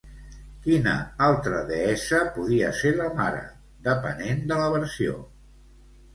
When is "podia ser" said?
2.39-2.95